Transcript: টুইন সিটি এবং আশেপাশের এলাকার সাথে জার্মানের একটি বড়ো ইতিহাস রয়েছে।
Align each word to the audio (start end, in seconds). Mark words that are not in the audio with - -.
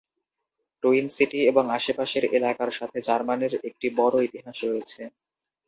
টুইন 0.83 1.05
সিটি 1.09 1.39
এবং 1.47 1.63
আশেপাশের 1.77 2.23
এলাকার 2.37 2.71
সাথে 2.71 2.97
জার্মানের 3.07 3.53
একটি 3.69 3.87
বড়ো 3.99 4.17
ইতিহাস 4.21 4.57
রয়েছে। 4.63 5.01